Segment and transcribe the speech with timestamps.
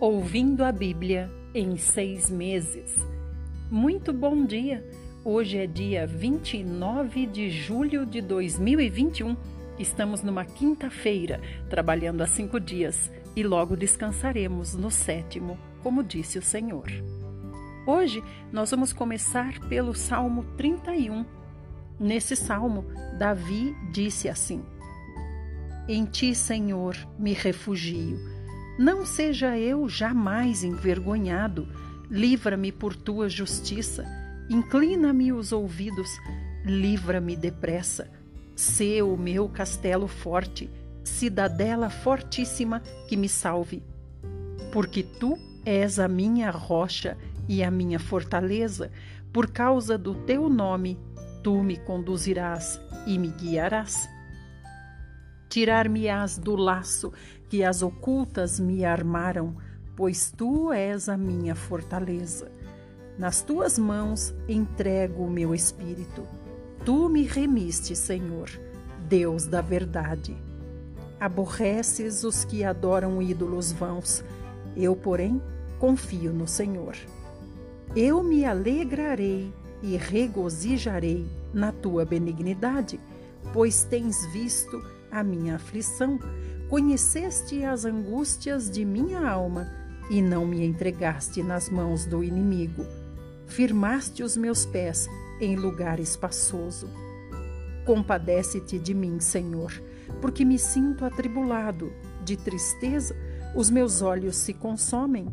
[0.00, 2.96] Ouvindo a Bíblia em seis meses.
[3.70, 4.82] Muito bom dia!
[5.22, 9.36] Hoje é dia 29 de julho de 2021.
[9.78, 11.38] Estamos numa quinta-feira,
[11.68, 16.88] trabalhando há cinco dias e logo descansaremos no sétimo, como disse o Senhor.
[17.86, 21.26] Hoje nós vamos começar pelo Salmo 31.
[21.98, 22.86] Nesse salmo,
[23.18, 24.64] Davi disse assim:
[25.86, 28.39] Em ti, Senhor, me refugio
[28.78, 31.68] não seja eu jamais envergonhado.
[32.10, 34.04] Livra-me por tua justiça.
[34.48, 36.10] Inclina-me os ouvidos.
[36.64, 38.10] Livra-me depressa.
[38.56, 40.68] Sê o meu castelo forte,
[41.02, 43.82] cidadela fortíssima que me salve.
[44.72, 47.16] Porque tu és a minha rocha
[47.48, 48.90] e a minha fortaleza,
[49.32, 50.98] por causa do teu nome,
[51.42, 54.08] tu me conduzirás e me guiarás.
[55.48, 57.12] Tirar-me-ás do laço
[57.50, 59.56] que as ocultas me armaram,
[59.96, 62.48] pois tu és a minha fortaleza.
[63.18, 66.26] Nas tuas mãos entrego o meu espírito.
[66.84, 68.48] Tu me remiste, Senhor,
[69.08, 70.34] Deus da verdade.
[71.18, 74.24] Aborreces os que adoram ídolos vãos.
[74.76, 75.42] Eu, porém,
[75.80, 76.96] confio no Senhor.
[77.96, 83.00] Eu me alegrarei e regozijarei na tua benignidade,
[83.52, 86.18] pois tens visto a minha aflição,
[86.70, 89.68] conheceste as angústias de minha alma
[90.08, 92.86] e não me entregaste nas mãos do inimigo.
[93.44, 95.08] Firmaste os meus pés
[95.40, 96.88] em lugar espaçoso.
[97.84, 99.72] Compadece-te de mim, Senhor,
[100.20, 101.92] porque me sinto atribulado.
[102.24, 103.16] De tristeza,
[103.56, 105.26] os meus olhos se consomem,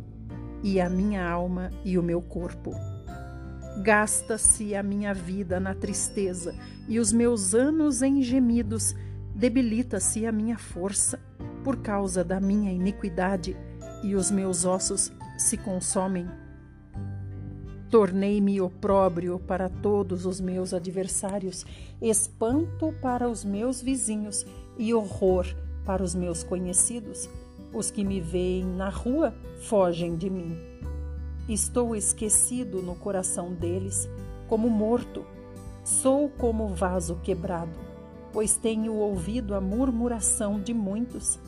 [0.63, 2.71] e a minha alma e o meu corpo.
[3.83, 6.55] Gasta-se a minha vida na tristeza,
[6.87, 8.95] e os meus anos em gemidos
[9.37, 11.19] debilita-se a minha força
[11.63, 13.55] por causa da minha iniquidade
[14.03, 16.27] e os meus ossos se consomem.
[17.91, 21.65] Tornei-me opróbrio para todos os meus adversários,
[22.01, 24.43] espanto para os meus vizinhos
[24.75, 25.45] e horror
[25.85, 27.29] para os meus conhecidos.
[27.71, 30.57] Os que me veem na rua fogem de mim.
[31.47, 34.09] Estou esquecido no coração deles,
[34.47, 35.23] como morto.
[35.83, 37.86] Sou como vaso quebrado
[38.37, 41.39] pois tenho ouvido a murmuração de muitos.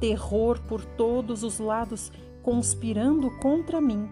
[0.00, 2.10] Terror por todos os lados,
[2.42, 4.08] conspirando contra mim,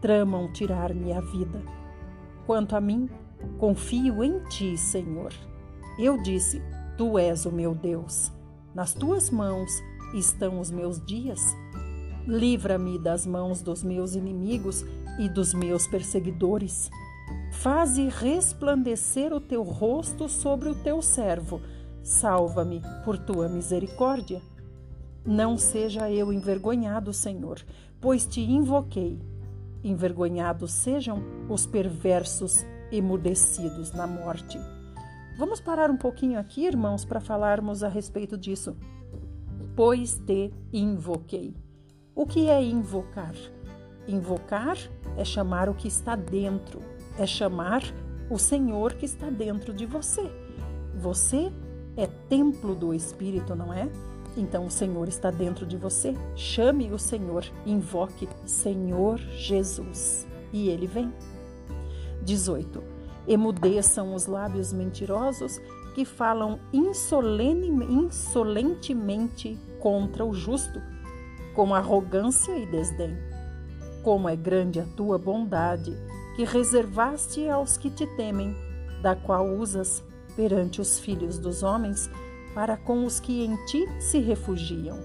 [0.00, 1.62] tramam tirar-me a vida.
[2.44, 3.08] Quanto a mim,
[3.56, 5.32] confio em ti, Senhor.
[5.96, 6.60] Eu disse:
[6.98, 8.32] Tu és o meu Deus.
[8.74, 9.70] Nas tuas mãos
[10.12, 11.40] estão os meus dias.
[12.26, 14.84] Livra-me das mãos dos meus inimigos
[15.20, 16.90] e dos meus perseguidores.
[17.50, 21.60] Faze resplandecer o teu rosto sobre o teu servo.
[22.02, 24.42] Salva-me por tua misericórdia.
[25.24, 27.64] Não seja eu envergonhado, Senhor,
[28.00, 29.18] pois te invoquei.
[29.82, 34.58] Envergonhados sejam os perversos emudecidos na morte.
[35.38, 38.76] Vamos parar um pouquinho aqui, irmãos, para falarmos a respeito disso.
[39.74, 41.56] Pois te invoquei.
[42.14, 43.34] O que é invocar?
[44.06, 44.76] Invocar
[45.16, 46.80] é chamar o que está dentro,
[47.18, 47.82] é chamar
[48.30, 50.30] o Senhor que está dentro de você.
[50.94, 51.52] Você
[51.96, 53.88] é templo do Espírito, não é?
[54.36, 56.14] Então o Senhor está dentro de você.
[56.34, 61.12] Chame o Senhor, invoque Senhor Jesus e ele vem.
[62.22, 62.82] 18.
[63.26, 65.60] Emudeçam os lábios mentirosos
[65.94, 70.82] que falam insolentemente contra o justo,
[71.54, 73.16] com arrogância e desdém.
[74.02, 75.96] Como é grande a tua bondade
[76.34, 78.54] que reservaste aos que te temem,
[79.02, 80.04] da qual usas
[80.36, 82.10] perante os filhos dos homens,
[82.54, 84.98] para com os que em ti se refugiam.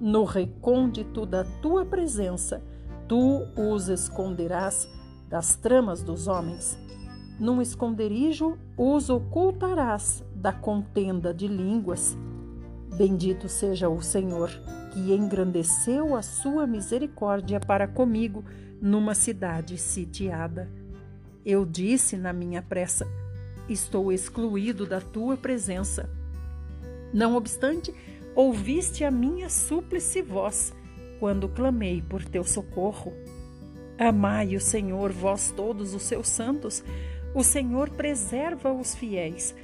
[0.00, 2.62] No recôndito da tua presença,
[3.08, 4.88] tu os esconderás
[5.28, 6.78] das tramas dos homens.
[7.38, 12.16] Num esconderijo os ocultarás da contenda de línguas.
[12.96, 14.50] Bendito seja o Senhor,
[14.92, 18.44] que engrandeceu a sua misericórdia para comigo
[18.80, 20.70] numa cidade sitiada.
[21.44, 23.06] Eu disse na minha pressa:
[23.68, 26.08] Estou excluído da tua presença.
[27.12, 27.94] Não obstante,
[28.34, 30.74] ouviste a minha súplice voz
[31.18, 33.12] quando clamei por teu socorro.
[33.98, 36.84] Amai o Senhor, vós todos os seus santos.
[37.34, 39.54] O Senhor preserva os fiéis,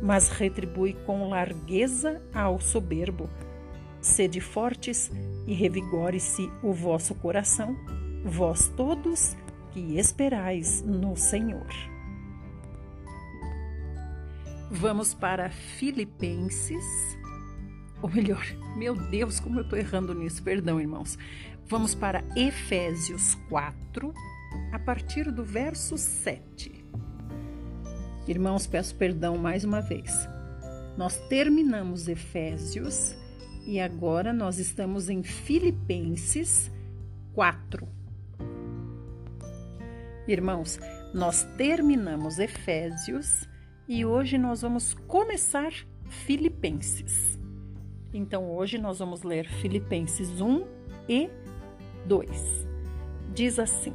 [0.00, 3.28] mas retribui com largueza ao soberbo.
[4.00, 5.10] Sede fortes
[5.46, 7.76] e revigore-se o vosso coração
[8.24, 9.36] vós todos
[9.72, 11.66] que esperais no Senhor.
[14.70, 16.84] Vamos para Filipenses,
[18.00, 18.44] ou melhor,
[18.76, 21.18] meu Deus, como eu estou errando nisso, perdão, irmãos.
[21.66, 24.12] Vamos para Efésios 4,
[24.72, 26.84] a partir do verso 7.
[28.28, 30.28] Irmãos, peço perdão mais uma vez.
[30.96, 33.16] Nós terminamos Efésios
[33.66, 36.70] e agora nós estamos em Filipenses
[37.34, 37.99] 4.
[40.28, 40.78] Irmãos,
[41.14, 43.48] nós terminamos Efésios
[43.88, 45.72] e hoje nós vamos começar
[46.08, 47.38] Filipenses.
[48.12, 50.66] Então hoje nós vamos ler Filipenses 1
[51.08, 51.30] e
[52.06, 52.66] 2.
[53.34, 53.94] Diz assim: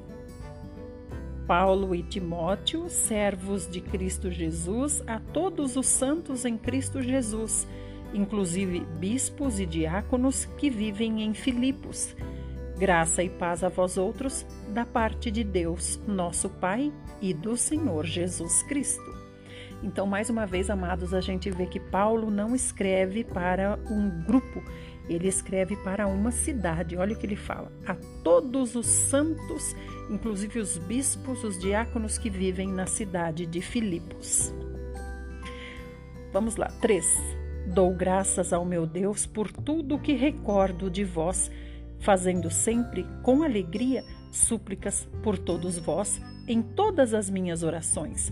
[1.45, 7.68] Paulo e Timóteo, servos de Cristo Jesus, a todos os santos em Cristo Jesus,
[8.13, 12.16] inclusive bispos e diáconos que vivem em Filipos.
[12.77, 16.92] Graça e paz a vós outros, da parte de Deus, nosso Pai
[17.22, 19.16] e do Senhor Jesus Cristo.
[19.81, 24.62] Então, mais uma vez, amados, a gente vê que Paulo não escreve para um grupo,
[25.07, 26.98] ele escreve para uma cidade.
[26.98, 29.74] Olha o que ele fala: a todos os santos,
[30.10, 34.54] inclusive os bispos, os diáconos que vivem na cidade de Filipos.
[36.33, 37.06] Vamos lá, 3.
[37.68, 41.50] Dou graças ao meu Deus por tudo que recordo de vós,
[42.06, 48.31] fazendo sempre com alegria súplicas por todos vós em todas as minhas orações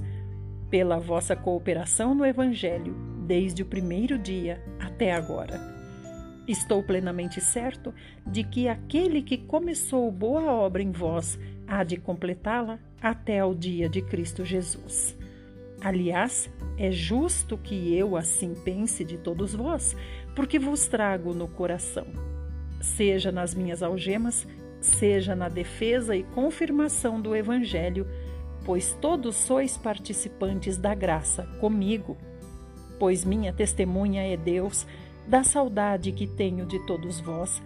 [0.69, 5.59] pela vossa cooperação no Evangelho, desde o primeiro dia até agora.
[6.47, 7.91] Estou plenamente certo
[8.27, 13.89] de que aquele que começou boa obra em vós há de completá-la até ao dia
[13.89, 15.17] de Cristo Jesus.
[15.81, 16.47] Aliás,
[16.77, 19.95] é justo que eu assim pense de todos vós,
[20.35, 22.05] porque vos trago no coração,
[22.83, 24.47] seja nas minhas algemas,
[24.79, 28.05] seja na defesa e confirmação do Evangelho
[28.65, 32.17] pois todos sois participantes da graça comigo.
[32.99, 34.87] Pois minha testemunha é Deus
[35.27, 37.61] da saudade que tenho de todos vós,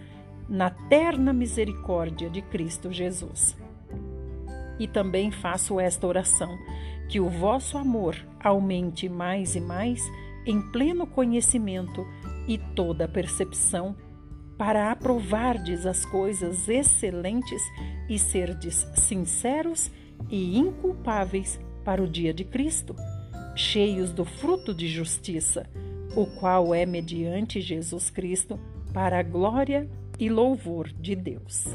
[0.48, 3.56] na terna misericórdia de Cristo Jesus.
[4.78, 6.56] E também faço esta oração:
[7.08, 10.02] que o vosso amor aumente mais e mais
[10.46, 12.06] em pleno conhecimento
[12.46, 13.94] e toda percepção,
[14.58, 17.62] para aprovardes as coisas excelentes
[18.08, 19.90] e serdes sinceros
[20.28, 22.94] e inculpáveis para o dia de Cristo,
[23.54, 25.70] cheios do fruto de justiça,
[26.16, 28.58] o qual é mediante Jesus Cristo
[28.92, 29.88] para a glória
[30.18, 31.66] e louvor de Deus.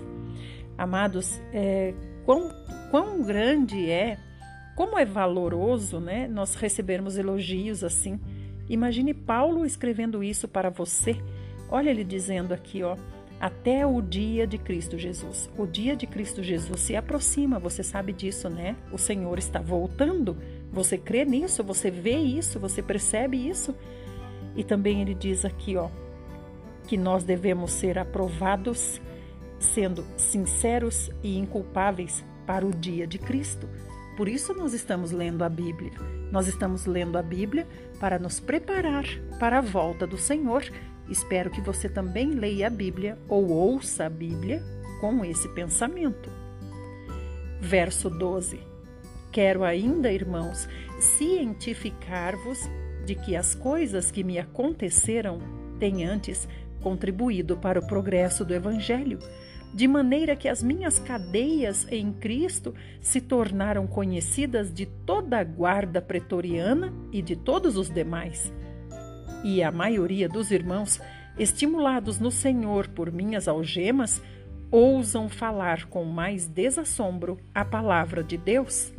[0.78, 1.94] Amados, é,
[2.26, 2.50] quão,
[2.92, 4.18] quão grande é,
[4.76, 6.28] como é valoroso, né?
[6.28, 8.20] Nós recebermos elogios assim.
[8.68, 11.16] Imagine Paulo escrevendo isso para você.
[11.74, 12.96] Olha ele dizendo aqui, ó
[13.40, 15.50] até o dia de Cristo Jesus.
[15.58, 18.78] O dia de Cristo Jesus se aproxima, você sabe disso, né?
[18.90, 20.38] O Senhor está voltando.
[20.72, 21.62] Você crê nisso?
[21.62, 22.58] Você vê isso?
[22.58, 23.76] Você percebe isso?
[24.56, 25.90] E também ele diz aqui, ó,
[26.88, 29.02] que nós devemos ser aprovados
[29.60, 33.68] sendo sinceros e inculpáveis para o dia de Cristo.
[34.16, 35.92] Por isso nós estamos lendo a Bíblia.
[36.32, 37.68] Nós estamos lendo a Bíblia
[38.00, 39.04] para nos preparar
[39.38, 40.64] para a volta do Senhor,
[41.10, 44.64] Espero que você também leia a Bíblia ou ouça a Bíblia
[45.02, 46.30] com esse pensamento.
[47.60, 48.60] Verso 12.
[49.32, 50.68] Quero ainda, irmãos,
[51.00, 52.60] cientificar-vos
[53.06, 55.40] de que as coisas que me aconteceram
[55.80, 56.48] têm antes
[56.82, 59.20] contribuído para o progresso do Evangelho,
[59.74, 66.02] de maneira que as minhas cadeias em Cristo se tornaram conhecidas de toda a guarda
[66.02, 68.54] pretoriana e de todos os demais
[69.44, 71.02] e a maioria dos irmãos,
[71.38, 74.22] estimulados no Senhor por minhas algemas,
[74.72, 78.94] ousam falar com mais desassombro a palavra de Deus?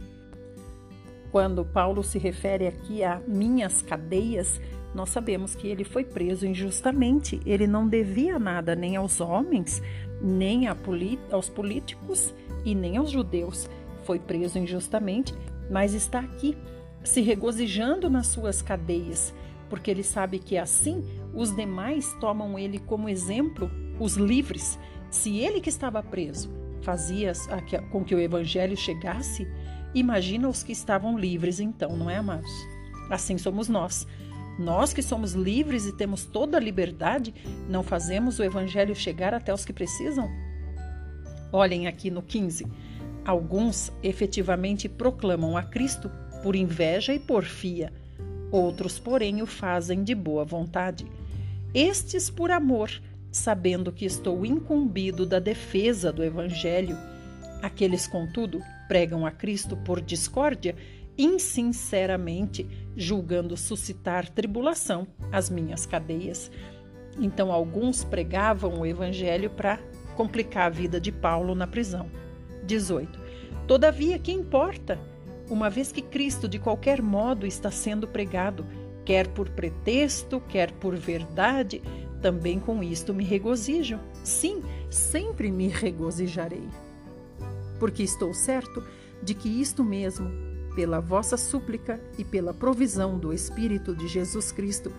[1.33, 4.61] Quando Paulo se refere aqui a minhas cadeias,
[4.95, 7.41] nós sabemos que ele foi preso injustamente.
[7.45, 9.83] Ele não devia nada nem aos homens,
[10.23, 12.33] nem aos políticos
[12.65, 13.69] e nem aos judeus.
[14.05, 15.35] Foi preso injustamente,
[15.69, 16.57] mas está aqui,
[17.03, 19.35] se regozijando nas suas cadeias,
[19.75, 21.03] porque ele sabe que assim
[21.35, 24.79] os demais tomam ele como exemplo, os livres.
[25.11, 26.49] Se ele que estava preso
[26.81, 27.33] fazia
[27.91, 29.49] com que o evangelho chegasse,
[29.93, 32.53] imagina os que estavam livres então, não é, amados?
[33.11, 34.07] Assim somos nós.
[34.61, 37.35] Nós que somos livres e temos toda a liberdade,
[37.69, 40.31] não fazemos o evangelho chegar até os que precisam?
[41.53, 42.65] Olhem aqui no 15.
[43.25, 46.09] Alguns efetivamente proclamam a Cristo
[46.45, 47.93] por inveja e porfia
[48.55, 51.05] Outros, porém, o fazem de boa vontade.
[51.75, 52.89] Estes por amor,
[53.29, 56.97] sabendo que estou incumbido da defesa do Evangelho.
[57.61, 60.77] Aqueles, contudo, pregam a Cristo por discórdia,
[61.19, 62.65] insinceramente,
[62.97, 66.49] julgando suscitar tribulação às minhas cadeias.
[67.19, 69.81] Então, alguns pregavam o evangelho para
[70.15, 72.09] complicar a vida de Paulo na prisão.
[72.65, 73.19] 18.
[73.67, 75.13] Todavia, que importa?
[75.49, 78.67] Uma vez que Cristo, de qualquer modo, está sendo pregado,
[79.05, 81.83] quer por pretexto, quer por verdade,
[82.23, 84.01] também com isto me regozijo.
[84.23, 86.67] Sim, sempre me regozijarei.
[87.79, 88.83] Porque estou certo
[89.23, 90.31] de que isto mesmo,
[90.75, 94.91] pela vossa súplica e pela provisão do Espírito de Jesus Cristo,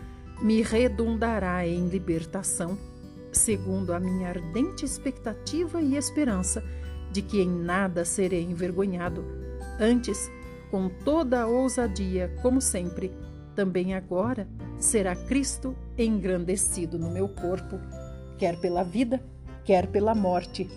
[0.42, 2.78] me redundará em libertação,
[3.32, 6.64] segundo a minha ardente expectativa e esperança
[7.12, 9.26] de que em nada serei envergonhado.
[9.80, 10.30] Antes,
[10.70, 13.12] com toda a ousadia, como sempre,
[13.56, 17.80] também agora será Cristo engrandecido no meu corpo,
[18.38, 19.24] quer pela vida,
[19.64, 20.70] quer pela morte.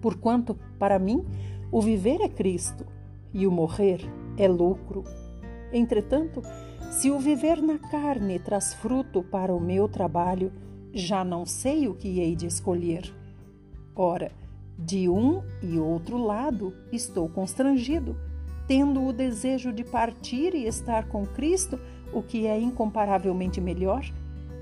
[0.00, 1.24] Porquanto, para mim,
[1.72, 2.86] o viver é Cristo
[3.32, 4.00] e o morrer
[4.36, 5.04] é lucro.
[5.72, 6.42] Entretanto,
[6.90, 10.52] se o viver na carne traz fruto para o meu trabalho,
[10.92, 13.12] já não sei o que hei de escolher.
[13.94, 14.32] Ora,
[14.78, 18.16] de um e outro lado estou constrangido,
[18.68, 21.80] tendo o desejo de partir e estar com Cristo,
[22.12, 24.04] o que é incomparavelmente melhor,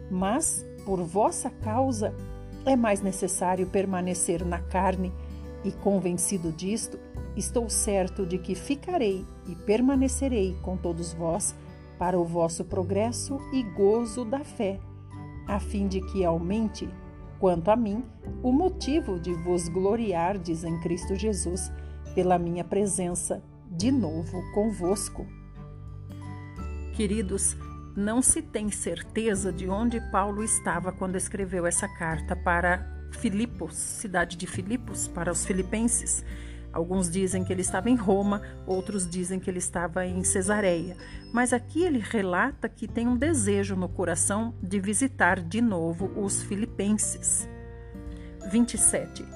[0.08, 2.14] mas, por vossa causa,
[2.64, 5.12] é mais necessário permanecer na carne,
[5.64, 6.96] e convencido disto,
[7.36, 11.56] estou certo de que ficarei e permanecerei com todos vós
[11.98, 14.78] para o vosso progresso e gozo da fé,
[15.48, 16.88] a fim de que aumente,
[17.40, 18.04] quanto a mim,
[18.44, 21.72] o motivo de vos gloriardes em Cristo Jesus
[22.14, 25.26] pela minha presença de novo convosco.
[26.94, 27.56] Queridos,
[27.96, 34.37] não se tem certeza de onde Paulo estava quando escreveu essa carta para Filipos, cidade
[34.37, 36.25] de Filipos, para os filipenses.
[36.73, 40.96] Alguns dizem que ele estava em Roma, outros dizem que ele estava em Cesareia.
[41.32, 46.42] Mas aqui ele relata que tem um desejo no coração de visitar de novo os
[46.42, 47.49] filipenses.
[48.50, 49.35] 27.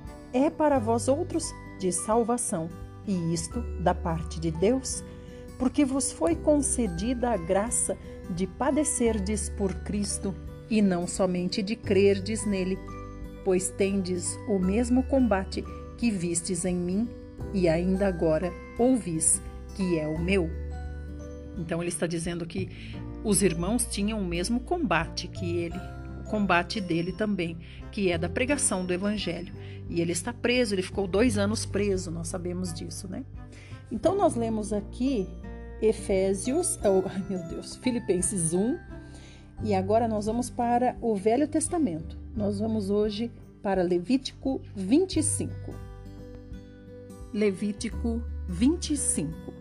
[0.33, 2.69] é para vós outros de salvação,
[3.07, 5.03] e isto da parte de Deus,
[5.57, 7.97] porque vos foi concedida a graça
[8.29, 10.33] de padecerdes por Cristo
[10.69, 12.77] e não somente de crerdes nele,
[13.43, 15.63] pois tendes o mesmo combate
[15.97, 17.09] que vistes em mim
[17.53, 19.41] e ainda agora ouvis
[19.75, 20.49] que é o meu.
[21.57, 22.69] Então ele está dizendo que
[23.23, 25.79] os irmãos tinham o mesmo combate que ele,
[26.31, 27.57] combate dele também,
[27.91, 29.53] que é da pregação do evangelho.
[29.89, 33.25] E ele está preso, ele ficou dois anos preso, nós sabemos disso, né?
[33.91, 35.27] Então nós lemos aqui
[35.81, 38.79] Efésios, oh, meu Deus, Filipenses 1,
[39.65, 42.17] e agora nós vamos para o Velho Testamento.
[42.33, 43.29] Nós vamos hoje
[43.61, 45.51] para Levítico 25.
[47.33, 49.53] Levítico 25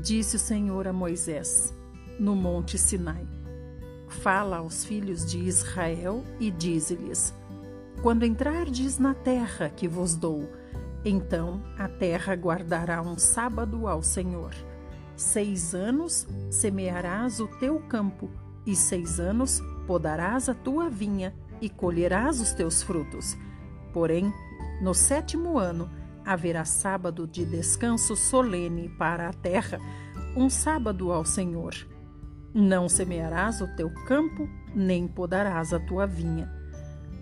[0.00, 1.74] Disse o Senhor a Moisés,
[2.18, 3.26] no monte Sinai:
[4.22, 7.32] Fala aos filhos de Israel e dize-lhes:
[8.02, 10.48] quando entrardes na terra que vos dou,
[11.04, 14.52] então a terra guardará um sábado ao Senhor.
[15.16, 18.30] Seis anos semearás o teu campo,
[18.66, 23.36] e seis anos podarás a tua vinha, e colherás os teus frutos.
[23.92, 24.32] Porém,
[24.82, 25.90] no sétimo ano
[26.24, 29.80] haverá sábado de descanso solene para a terra,
[30.36, 31.74] um sábado ao Senhor.
[32.56, 36.56] Não semearás o teu campo, nem podarás a tua vinha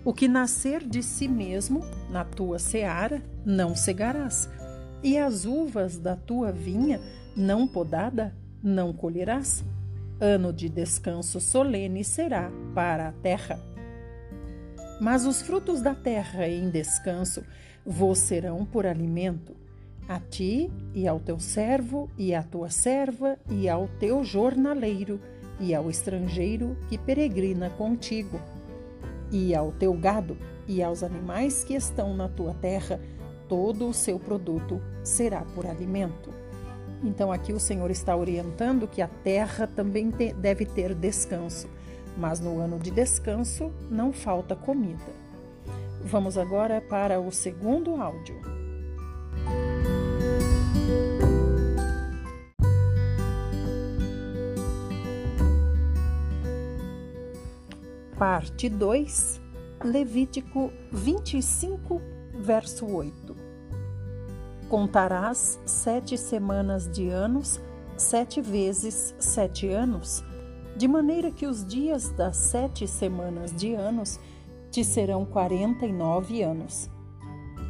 [0.05, 4.47] o que nascer de si mesmo na tua seara, não cegarás,
[5.03, 7.01] e as uvas da tua vinha,
[7.35, 9.63] não podada, não colherás.
[10.21, 13.59] Ano de descanso solene será para a terra.
[15.01, 17.43] Mas os frutos da terra em descanso
[17.83, 19.57] vos serão por alimento,
[20.07, 25.19] a ti e ao teu servo e à tua serva e ao teu jornaleiro
[25.59, 28.39] e ao estrangeiro que peregrina contigo
[29.31, 32.99] e ao teu gado e aos animais que estão na tua terra,
[33.47, 36.33] todo o seu produto será por alimento.
[37.03, 41.67] Então aqui o Senhor está orientando que a terra também te, deve ter descanso,
[42.17, 45.25] mas no ano de descanso não falta comida.
[46.03, 48.54] Vamos agora para o segundo áudio.
[58.27, 59.39] Parte 2,
[59.83, 62.01] Levítico 25,
[62.33, 63.35] verso 8.
[64.67, 67.61] Contarás sete semanas de anos,
[67.95, 70.23] sete vezes sete anos,
[70.75, 74.19] de maneira que os dias das sete semanas de anos
[74.71, 76.89] te serão quarenta e nove anos.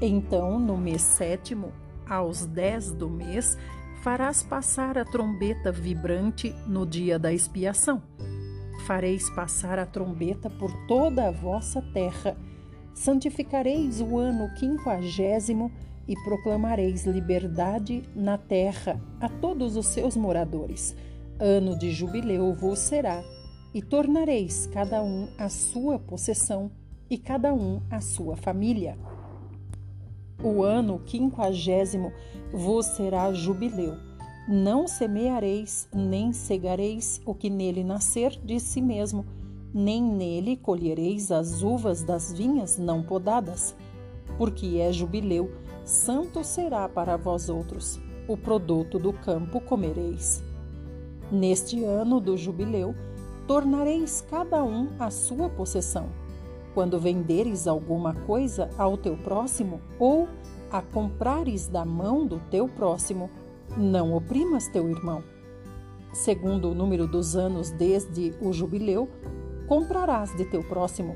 [0.01, 1.73] Então, no mês sétimo,
[2.09, 3.57] aos dez do mês,
[4.01, 8.01] farás passar a trombeta vibrante no dia da expiação
[8.81, 12.37] fareis passar a trombeta por toda a vossa terra.
[12.93, 15.71] Santificareis o ano quinquagésimo
[16.07, 20.95] e proclamareis liberdade na terra a todos os seus moradores.
[21.39, 23.23] Ano de jubileu vos será,
[23.73, 26.71] e tornareis cada um a sua possessão
[27.09, 28.97] e cada um a sua família.
[30.41, 32.13] O ano quinquagésimo
[32.53, 34.04] vos será jubileu
[34.47, 39.25] não semeareis, nem cegareis o que nele nascer de si mesmo,
[39.73, 43.75] nem nele colhereis as uvas das vinhas não podadas.
[44.37, 45.51] Porque é jubileu,
[45.83, 50.43] santo será para vós outros, o produto do campo comereis.
[51.31, 52.93] Neste ano do jubileu,
[53.47, 56.07] tornareis cada um a sua possessão.
[56.75, 60.27] Quando venderes alguma coisa ao teu próximo, ou
[60.71, 63.29] a comprares da mão do teu próximo,
[63.77, 65.23] não oprimas teu irmão.
[66.13, 69.09] Segundo o número dos anos desde o jubileu,
[69.67, 71.15] comprarás de teu próximo.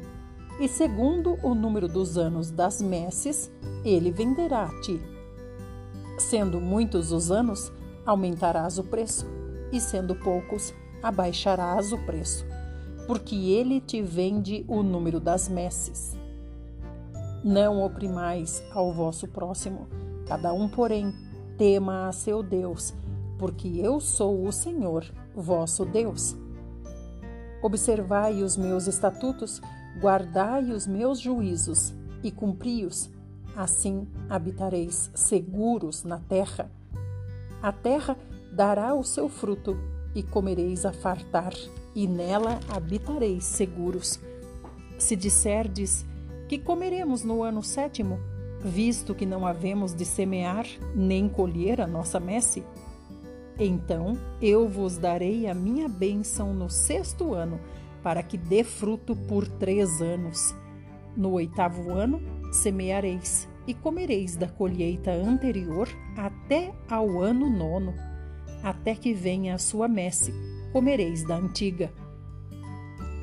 [0.60, 3.50] E segundo o número dos anos das messes,
[3.86, 5.00] ele venderá a ti.
[6.18, 7.72] Sendo muitos os anos,
[8.06, 9.26] aumentarás o preço,
[9.72, 12.46] e sendo poucos, abaixarás o preço,
[13.08, 16.18] porque ele te vende o número das messes.
[17.42, 19.88] Não oprimais ao vosso próximo,
[20.28, 21.14] cada um, porém,
[21.60, 22.94] tema a seu Deus,
[23.38, 26.34] porque eu sou o Senhor, vosso Deus.
[27.62, 29.62] Observai os meus estatutos,
[30.00, 33.10] guardai os meus juízos e cumpri-os,
[33.58, 36.72] assim habitareis seguros na terra.
[37.62, 38.18] A terra
[38.54, 39.78] dará o seu fruto
[40.16, 41.52] e comereis a fartar,
[41.94, 44.18] e nela habitareis seguros.
[44.98, 46.06] Se disserdes
[46.48, 48.18] que comeremos no ano sétimo,
[48.64, 52.64] visto que não havemos de semear nem colher a nossa messe?
[53.60, 57.60] Então eu vos darei a minha bênção no sexto ano,
[58.02, 60.56] para que dê fruto por três anos.
[61.16, 67.94] No oitavo ano semeareis e comereis da colheita anterior até ao ano nono.
[68.64, 70.34] Até que venha a sua messe,
[70.74, 71.92] comereis da antiga.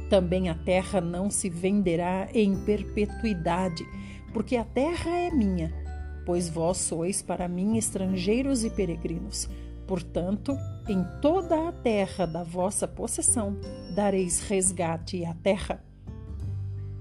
[0.08, 3.84] Também a terra não se venderá em perpetuidade,
[4.36, 5.72] porque a terra é minha,
[6.26, 9.48] pois vós sois para mim estrangeiros e peregrinos.
[9.86, 10.54] Portanto,
[10.86, 13.56] em toda a terra da vossa possessão
[13.94, 15.82] dareis resgate à terra.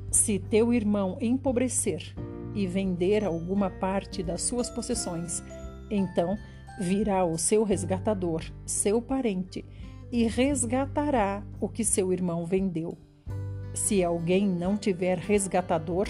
[0.09, 2.15] Se teu irmão empobrecer
[2.53, 5.43] e vender alguma parte das suas possessões,
[5.91, 6.37] então
[6.79, 9.65] virá o seu resgatador, seu parente,
[10.09, 12.97] e resgatará o que seu irmão vendeu.
[13.73, 16.07] Se alguém não tiver resgatador,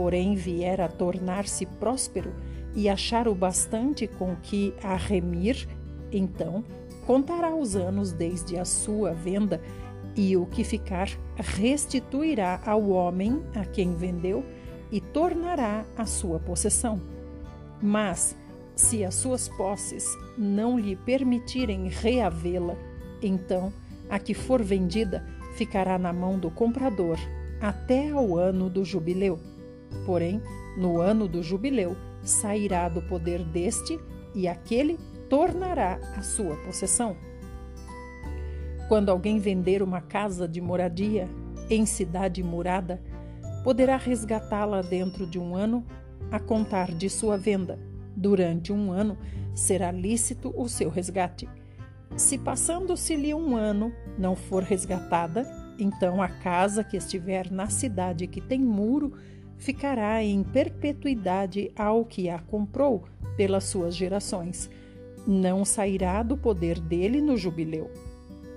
[0.00, 2.32] porém vier a tornar-se próspero
[2.74, 5.68] e achar o bastante com que a remir,
[6.10, 6.64] então
[7.06, 9.60] contará os anos desde a sua venda
[10.16, 14.42] e o que ficar restituirá ao homem a quem vendeu
[14.90, 16.98] e tornará a sua possessão.
[17.82, 18.34] Mas,
[18.74, 20.06] se as suas posses
[20.38, 22.74] não lhe permitirem reavê-la,
[23.20, 23.70] então
[24.08, 27.18] a que for vendida ficará na mão do comprador
[27.60, 29.49] até ao ano do jubileu.
[30.06, 30.40] Porém,
[30.76, 33.98] no ano do jubileu, sairá do poder deste
[34.34, 34.98] e aquele
[35.28, 37.16] tornará a sua possessão.
[38.88, 41.28] Quando alguém vender uma casa de moradia
[41.68, 43.00] em cidade murada,
[43.62, 45.84] poderá resgatá-la dentro de um ano
[46.30, 47.78] a contar de sua venda.
[48.16, 49.16] Durante um ano
[49.54, 51.48] será lícito o seu resgate.
[52.16, 55.46] Se passando-se-lhe um ano não for resgatada,
[55.78, 59.12] então a casa que estiver na cidade que tem muro
[59.60, 63.04] ficará em perpetuidade ao que a comprou
[63.36, 64.70] pelas suas gerações.
[65.26, 67.90] Não sairá do poder dele no jubileu.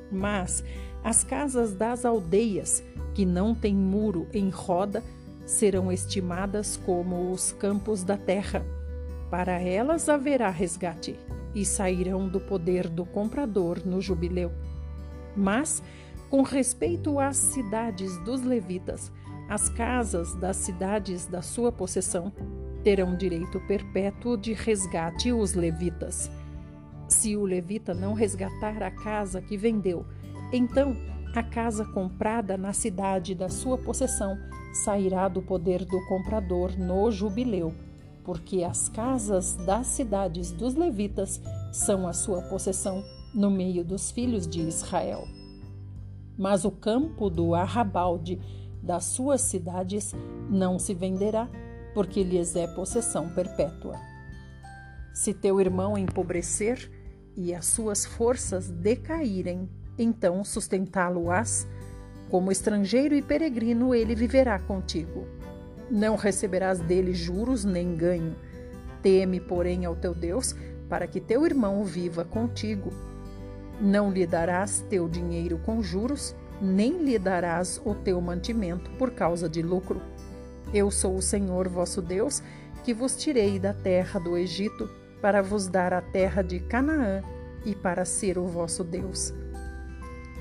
[0.09, 0.63] Mas
[1.03, 2.81] as casas das aldeias,
[3.13, 5.03] que não têm muro em roda,
[5.45, 8.65] serão estimadas como os campos da terra.
[9.29, 11.19] Para elas haverá resgate
[11.53, 14.51] e sairão do poder do comprador no jubileu.
[15.35, 15.83] Mas,
[16.29, 19.11] com respeito às cidades dos levitas,
[19.49, 22.32] as casas das cidades da sua possessão
[22.84, 26.29] terão direito perpétuo de resgate os levitas.
[27.08, 30.06] Se o levita não resgatar a casa que vendeu,
[30.51, 30.95] então
[31.36, 34.38] A casa comprada na cidade da sua possessão
[34.71, 37.73] sairá do poder do comprador no jubileu,
[38.23, 43.03] porque as casas das cidades dos levitas são a sua possessão
[43.34, 45.27] no meio dos filhos de Israel.
[46.38, 48.39] Mas o campo do arrabalde
[48.84, 50.13] das suas cidades
[50.50, 51.50] não se venderá,
[51.93, 53.98] porque lhes é possessão perpétua.
[55.13, 56.91] Se teu irmão empobrecer
[57.36, 61.65] e as suas forças decaírem, então sustentá-lo-ás.
[62.30, 65.28] Como estrangeiro e peregrino, ele viverá contigo.
[65.89, 68.36] Não receberás dele juros nem ganho.
[69.02, 70.56] Teme, porém, ao teu Deus,
[70.89, 72.91] para que teu irmão viva contigo.
[73.80, 79.49] Não lhe darás teu dinheiro com juros, nem lhe darás o teu mantimento por causa
[79.49, 80.02] de lucro.
[80.73, 82.41] Eu sou o Senhor vosso Deus,
[82.84, 84.89] que vos tirei da terra do Egito,
[85.21, 87.21] para vos dar a terra de Canaã
[87.65, 89.34] e para ser o vosso Deus.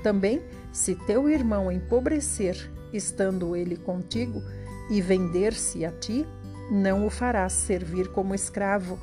[0.01, 4.41] Também, se teu irmão empobrecer, estando ele contigo,
[4.89, 6.25] e vender-se a ti,
[6.69, 8.99] não o farás servir como escravo.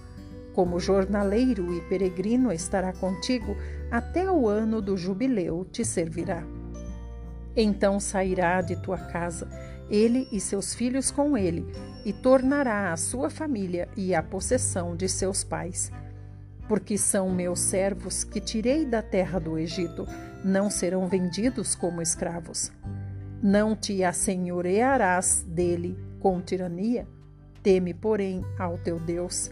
[0.53, 3.57] Como jornaleiro e peregrino estará contigo,
[3.91, 6.45] até o ano do jubileu te servirá.
[7.57, 9.49] Então sairá de tua casa,
[9.91, 11.67] ele e seus filhos com ele,
[12.05, 15.91] e tornará a sua família e a possessão de seus pais.
[16.69, 20.07] Porque são meus servos que tirei da terra do Egito,
[20.45, 22.71] não serão vendidos como escravos.
[23.43, 27.09] Não te assenhorearás dele com tirania,
[27.63, 29.51] teme, porém, ao teu Deus.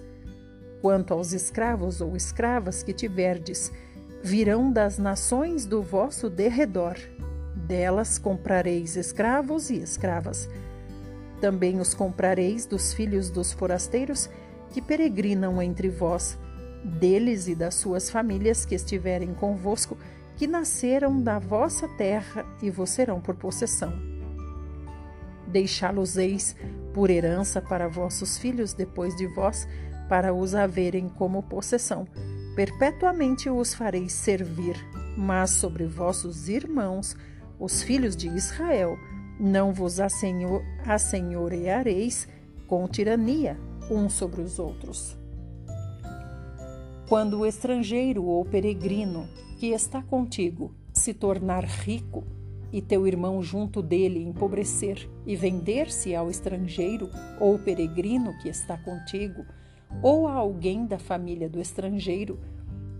[0.80, 3.72] Quanto aos escravos ou escravas que tiverdes,
[4.22, 6.96] virão das nações do vosso derredor.
[7.66, 10.48] Delas comprareis escravos e escravas.
[11.40, 14.28] Também os comprareis dos filhos dos forasteiros
[14.70, 16.38] que peregrinam entre vós,
[16.84, 19.96] deles e das suas famílias que estiverem convosco,
[20.36, 23.92] que nasceram da vossa terra e vos serão por possessão.
[25.48, 26.54] Deixá-los-eis
[26.94, 29.66] por herança para vossos filhos depois de vós,
[30.08, 32.06] para os haverem como possessão.
[32.54, 34.76] Perpetuamente os fareis servir,
[35.16, 37.16] mas sobre vossos irmãos,
[37.58, 38.98] os filhos de Israel,
[39.38, 42.28] não vos assenhoreareis
[42.66, 43.58] com tirania
[43.90, 45.16] uns sobre os outros.
[47.08, 49.26] Quando o estrangeiro ou peregrino
[49.58, 52.24] que está contigo se tornar rico
[52.70, 57.08] e teu irmão junto dele empobrecer e vender-se ao estrangeiro
[57.40, 59.44] ou peregrino que está contigo,
[60.02, 62.38] ou a alguém da família do estrangeiro,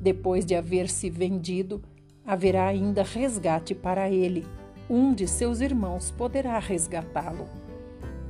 [0.00, 1.82] depois de haver se vendido,
[2.28, 4.46] haverá ainda resgate para ele.
[4.88, 7.48] Um de seus irmãos poderá resgatá-lo.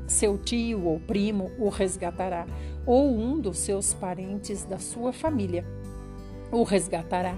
[0.07, 2.47] Seu tio ou primo o resgatará,
[2.87, 5.65] ou um dos seus parentes da sua família
[6.51, 7.37] o resgatará,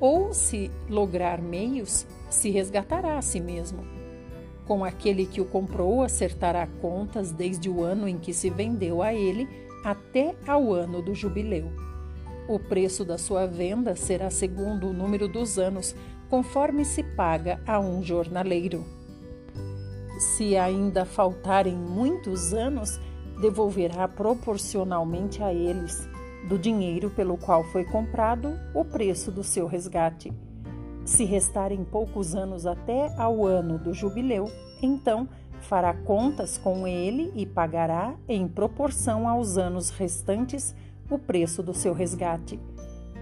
[0.00, 3.84] ou se lograr meios, se resgatará a si mesmo.
[4.66, 9.14] Com aquele que o comprou, acertará contas desde o ano em que se vendeu a
[9.14, 9.46] ele
[9.84, 11.70] até ao ano do jubileu.
[12.48, 15.94] O preço da sua venda será segundo o número dos anos,
[16.30, 18.86] conforme se paga a um jornaleiro.
[20.18, 22.98] Se ainda faltarem muitos anos,
[23.38, 26.08] devolverá proporcionalmente a eles,
[26.48, 30.32] do dinheiro pelo qual foi comprado, o preço do seu resgate.
[31.04, 34.50] Se restarem poucos anos até ao ano do jubileu,
[34.82, 35.28] então
[35.60, 40.74] fará contas com ele e pagará, em proporção aos anos restantes,
[41.10, 42.58] o preço do seu resgate.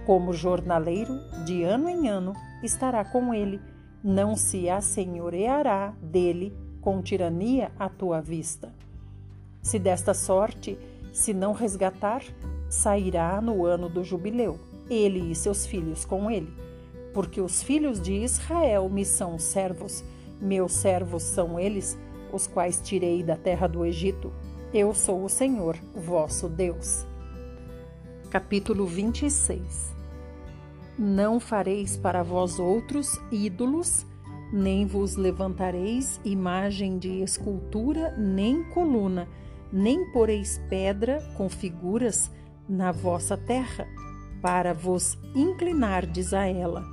[0.05, 3.59] Como jornaleiro, de ano em ano, estará com ele,
[4.03, 8.73] não se assenhoreará dele com tirania à tua vista.
[9.61, 10.77] Se desta sorte
[11.11, 12.23] se não resgatar,
[12.69, 16.53] sairá no ano do jubileu, ele e seus filhos com ele.
[17.13, 20.03] Porque os filhos de Israel me são servos,
[20.39, 21.97] meus servos são eles,
[22.31, 24.31] os quais tirei da terra do Egito.
[24.73, 27.05] Eu sou o Senhor, vosso Deus.
[28.29, 29.95] Capítulo 26
[30.99, 34.05] Não fareis para vós outros ídolos,
[34.51, 39.29] nem vos levantareis imagem de escultura, nem coluna,
[39.71, 42.29] nem poreis pedra com figuras
[42.67, 43.87] na vossa terra,
[44.41, 46.83] para vos inclinardes a ela,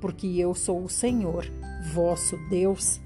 [0.00, 1.50] porque eu sou o Senhor,
[1.92, 3.00] vosso Deus.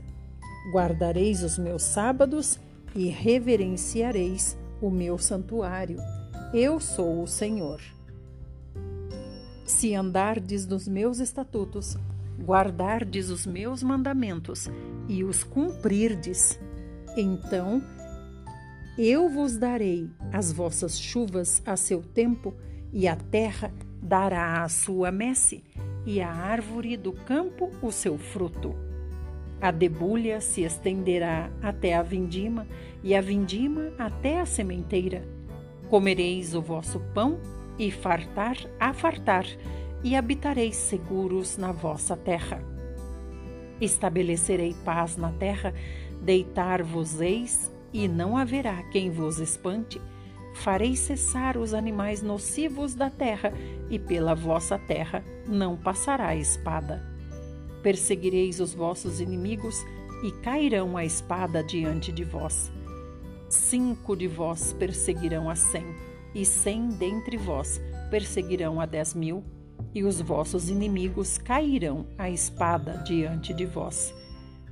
[0.71, 2.61] Guardareis os meus sábados
[2.95, 5.97] e reverenciareis o meu santuário.
[6.53, 7.81] Eu sou o Senhor.
[9.65, 11.97] Se andardes nos meus estatutos,
[12.43, 14.69] guardardes os meus mandamentos
[15.09, 16.59] e os cumprirdes,
[17.17, 17.81] então
[18.99, 22.53] eu vos darei as vossas chuvas a seu tempo,
[22.93, 25.63] e a terra dará a sua messe,
[26.05, 28.75] e a árvore do campo o seu fruto.
[29.61, 32.67] A debulha se estenderá até a vindima,
[33.05, 35.39] e a vindima até a sementeira.
[35.90, 37.40] Comereis o vosso pão,
[37.76, 39.44] e fartar a fartar,
[40.05, 42.62] e habitareis seguros na vossa terra.
[43.81, 45.74] Estabelecerei paz na terra,
[46.22, 50.00] deitar-vos-eis, e não haverá quem vos espante.
[50.55, 53.53] Farei cessar os animais nocivos da terra,
[53.90, 57.03] e pela vossa terra não passará espada.
[57.83, 59.85] Perseguireis os vossos inimigos,
[60.22, 62.70] e cairão a espada diante de vós.
[63.51, 65.85] Cinco de vós perseguirão a cem,
[66.33, 69.43] e cem dentre vós perseguirão a dez mil,
[69.93, 74.15] e os vossos inimigos cairão a espada diante de vós.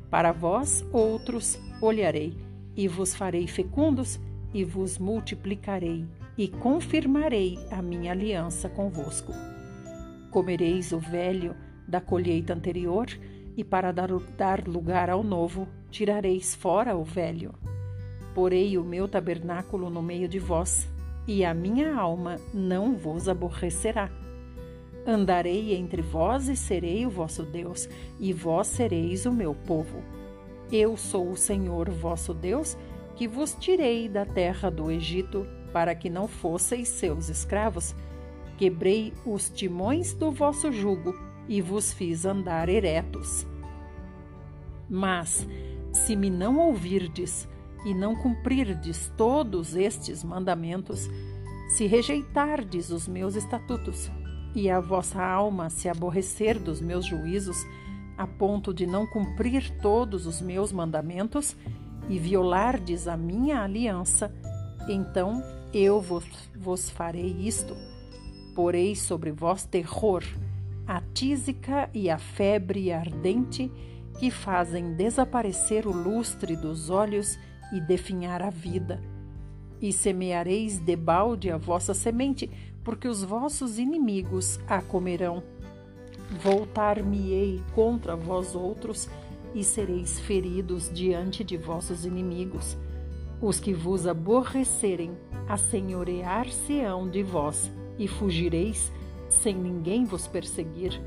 [0.09, 2.37] Para vós outros olharei,
[2.77, 4.21] e vos farei fecundos,
[4.55, 9.33] e vos multiplicarei, e confirmarei a minha aliança convosco.
[10.31, 11.57] Comereis o velho
[11.88, 13.09] da colheita anterior,
[13.57, 14.12] e para dar
[14.69, 17.53] lugar ao novo, tirareis fora o velho.
[18.38, 20.88] Porei o meu tabernáculo no meio de vós,
[21.27, 24.09] e a minha alma não vos aborrecerá.
[25.05, 27.88] Andarei entre vós e serei o vosso Deus,
[28.20, 30.05] e vós sereis o meu povo.
[30.70, 32.79] Eu sou o Senhor vosso Deus,
[33.16, 37.92] que vos tirei da terra do Egito, para que não fosseis seus escravos.
[38.57, 41.12] Quebrei os timões do vosso jugo
[41.48, 43.44] e vos fiz andar eretos.
[44.88, 45.44] Mas,
[45.92, 47.48] se me não ouvirdes
[47.85, 51.09] e não cumprirdes todos estes mandamentos,
[51.69, 54.11] se rejeitardes os meus estatutos,
[54.55, 57.57] e a vossa alma se aborrecer dos meus juízos,
[58.17, 61.57] a ponto de não cumprir todos os meus mandamentos,
[62.09, 64.35] e violardes a minha aliança,
[64.88, 66.25] então eu vos,
[66.57, 67.77] vos farei isto:
[68.55, 70.25] porei sobre vós terror
[70.88, 73.71] a tísica e a febre ardente
[74.19, 77.38] que fazem desaparecer o lustre dos olhos
[77.72, 79.02] e definhar a vida.
[79.81, 82.50] E semeareis debalde a vossa semente,
[82.83, 85.42] porque os vossos inimigos a comerão.
[86.42, 89.09] Voltar-me-ei contra vós outros,
[89.54, 92.76] e sereis feridos diante de vossos inimigos.
[93.40, 95.12] Os que vos aborrecerem,
[95.48, 98.92] assenhorear-se-ão de vós, e fugireis
[99.28, 101.00] sem ninguém vos perseguir.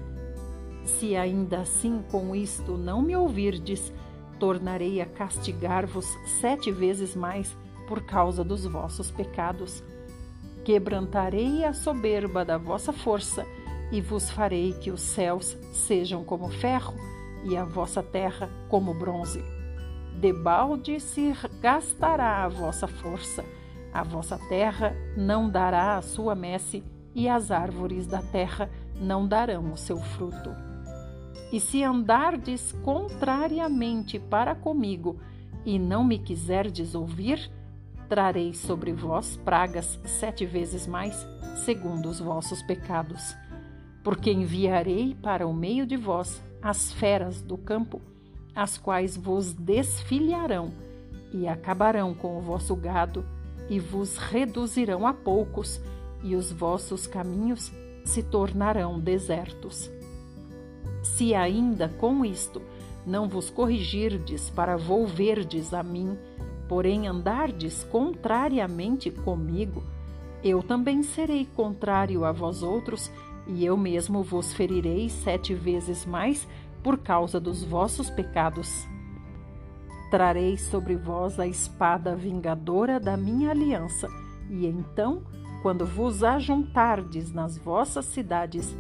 [0.84, 3.92] Se ainda assim com isto não me ouvirdes,
[4.42, 7.56] tornarei a castigar-vos sete vezes mais
[7.88, 9.84] por causa dos vossos pecados.
[10.66, 13.46] Quebrantarei a soberba da vossa força
[13.92, 16.96] e vos farei que os céus sejam como ferro
[17.44, 19.44] e a vossa terra como bronze.
[20.20, 23.46] Debalde se gastará a vossa força,
[23.94, 29.72] a vossa terra não dará a sua messe e as árvores da terra não darão
[29.72, 30.71] o seu fruto.
[31.52, 35.20] E se andardes contrariamente para comigo
[35.66, 37.52] e não me quiserdes ouvir,
[38.08, 41.28] trarei sobre vós pragas sete vezes mais,
[41.66, 43.36] segundo os vossos pecados.
[44.04, 48.02] Porque enviarei para o meio de vós as feras do campo,
[48.56, 50.72] as quais vos desfilharão
[51.34, 53.26] e acabarão com o vosso gado
[53.70, 55.82] e vos reduzirão a poucos
[56.24, 57.72] e os vossos caminhos
[58.04, 59.90] se tornarão desertos.
[61.02, 62.62] Se ainda com isto
[63.06, 66.18] não vos corrigirdes para volverdes a mim,
[66.68, 69.84] porém andardes contrariamente comigo,
[70.44, 73.12] eu também serei contrário a vós outros,
[73.48, 76.48] e eu mesmo vos ferirei sete vezes mais
[76.84, 78.88] por causa dos vossos pecados.
[80.10, 84.08] Trarei sobre vós a espada vingadora da minha aliança,
[84.50, 85.24] e então
[85.62, 88.76] quando vos ajuntardes nas vossas cidades,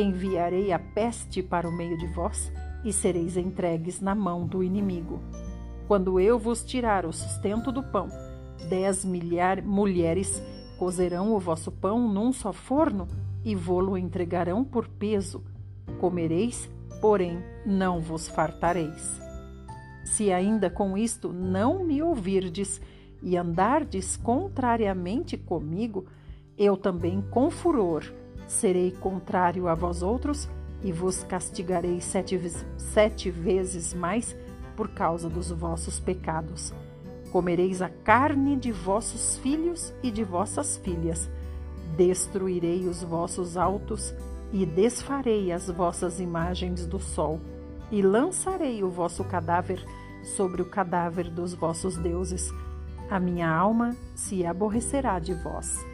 [0.00, 2.52] enviarei a peste para o meio de vós
[2.84, 5.20] e sereis entregues na mão do inimigo.
[5.88, 8.08] Quando eu vos tirar o sustento do pão,
[8.68, 10.42] dez milhar, mulheres
[10.78, 13.08] cozerão o vosso pão num só forno
[13.44, 15.42] e vô-lo entregarão por peso.
[16.00, 16.68] Comereis,
[17.00, 19.20] porém não vos fartareis.
[20.04, 22.80] Se ainda com isto não me ouvirdes,
[23.22, 26.06] e andardes contrariamente comigo,
[26.56, 28.04] eu também com furor
[28.46, 30.48] serei contrário a vós outros
[30.82, 32.40] e vos castigarei sete,
[32.76, 34.36] sete vezes mais
[34.76, 36.72] por causa dos vossos pecados.
[37.32, 41.30] Comereis a carne de vossos filhos e de vossas filhas.
[41.96, 44.14] Destruirei os vossos altos
[44.52, 47.40] e desfarei as vossas imagens do sol,
[47.90, 49.84] e lançarei o vosso cadáver
[50.36, 52.52] sobre o cadáver dos vossos deuses
[53.08, 55.84] a minha alma se aborrecerá de vós.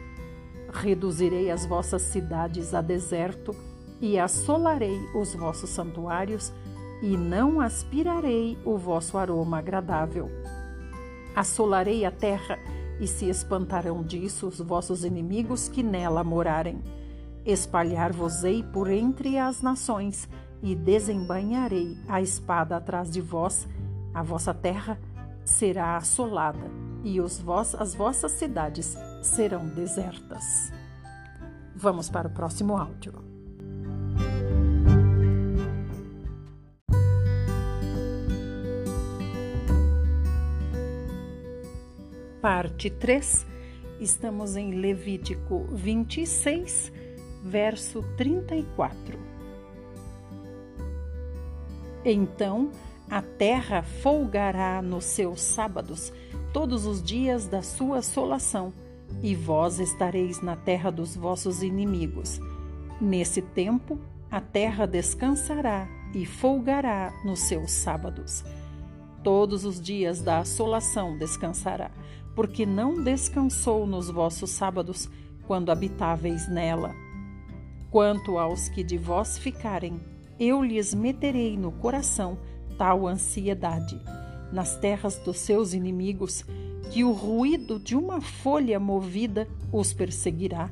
[0.73, 3.55] Reduzirei as vossas cidades a deserto
[4.01, 6.51] e assolarei os vossos santuários
[7.01, 10.29] e não aspirarei o vosso aroma agradável.
[11.35, 12.57] Assolarei a terra,
[12.99, 16.81] e se espantarão disso os vossos inimigos que nela morarem.
[17.45, 20.29] Espalhar-vos-ei por entre as nações,
[20.61, 23.67] e desembainharei a espada atrás de vós,
[24.13, 24.97] a vossa terra
[25.43, 26.71] será assolada,
[27.03, 27.43] e os
[27.77, 30.71] as vossas cidades serão desertas.
[31.75, 33.13] Vamos para o próximo áudio.
[42.41, 43.45] Parte 3,
[44.01, 46.91] estamos em Levítico 26,
[47.41, 49.17] verso 34.
[52.03, 52.69] Então
[53.09, 56.11] a terra folgará nos seus sábados,
[56.51, 58.73] todos os dias da sua assolação,
[59.21, 62.39] e vós estareis na terra dos vossos inimigos.
[62.99, 63.99] Nesse tempo,
[64.31, 68.43] a terra descansará e folgará nos seus sábados.
[69.23, 71.91] Todos os dias da assolação descansará,
[72.35, 75.09] porque não descansou nos vossos sábados,
[75.45, 76.93] quando habitáveis nela.
[77.91, 79.99] Quanto aos que de vós ficarem,
[80.39, 82.37] eu lhes meterei no coração
[82.77, 84.01] tal ansiedade,
[84.53, 86.45] nas terras dos seus inimigos,
[86.91, 90.69] que o ruído de uma folha movida os perseguirá.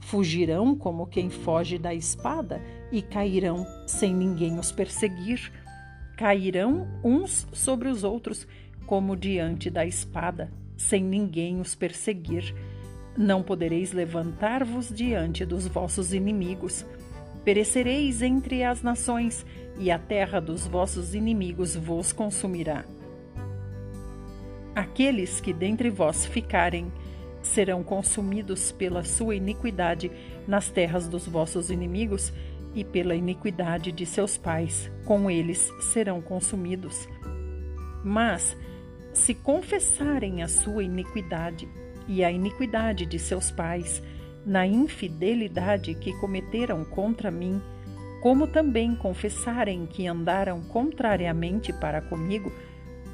[0.00, 5.52] Fugirão como quem foge da espada e cairão sem ninguém os perseguir.
[6.16, 8.46] Cairão uns sobre os outros,
[8.86, 12.54] como diante da espada sem ninguém os perseguir.
[13.16, 16.86] Não podereis levantar-vos diante dos vossos inimigos.
[17.44, 19.44] Perecereis entre as nações,
[19.78, 22.84] e a terra dos vossos inimigos vos consumirá.
[24.74, 26.92] Aqueles que dentre vós ficarem
[27.42, 30.10] serão consumidos pela sua iniquidade
[30.46, 32.32] nas terras dos vossos inimigos
[32.74, 37.08] e pela iniquidade de seus pais, com eles serão consumidos.
[38.04, 38.56] Mas
[39.12, 41.68] se confessarem a sua iniquidade
[42.06, 44.02] e a iniquidade de seus pais,
[44.46, 47.60] na infidelidade que cometeram contra mim,
[48.22, 52.52] como também confessarem que andaram contrariamente para comigo,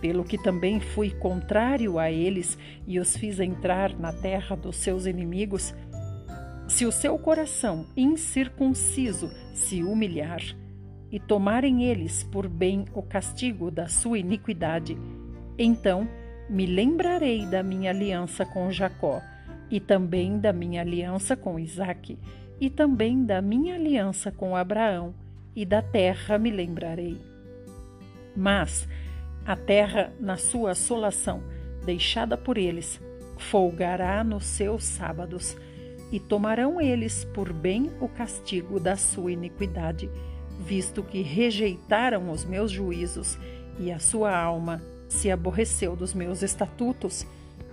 [0.07, 5.05] pelo que também fui contrário a eles e os fiz entrar na terra dos seus
[5.05, 5.75] inimigos,
[6.69, 10.40] se o seu coração incircunciso se humilhar,
[11.11, 14.97] e tomarem eles por bem o castigo da sua iniquidade,
[15.59, 16.09] então
[16.49, 19.21] me lembrarei da minha aliança com Jacó,
[19.69, 22.16] e também da minha aliança com Isaque,
[22.61, 25.12] e também da minha aliança com Abraão,
[25.53, 27.21] e da terra me lembrarei.
[28.37, 28.88] Mas
[29.46, 31.40] a terra, na sua assolação,
[31.85, 33.00] deixada por eles,
[33.38, 35.56] folgará nos seus sábados,
[36.11, 40.11] e tomarão eles por bem o castigo da sua iniquidade,
[40.59, 43.38] visto que rejeitaram os meus juízos,
[43.78, 47.24] e a sua alma se aborreceu dos meus estatutos.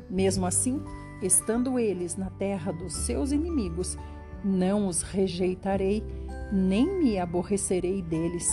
[0.08, 0.80] Mesmo assim,
[1.24, 3.98] estando eles na terra dos seus inimigos,
[4.44, 6.04] não os rejeitarei,
[6.52, 8.48] nem me aborrecerei deles,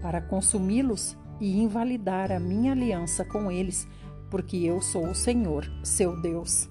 [0.00, 3.88] para consumi-los e invalidar a minha aliança com eles,
[4.30, 6.70] porque eu sou o Senhor, seu Deus.